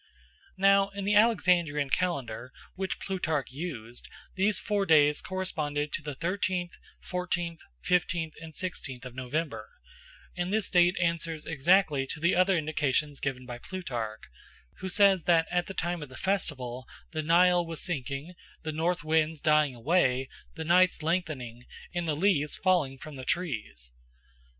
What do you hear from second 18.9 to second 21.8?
winds dying away, the nights lengthening,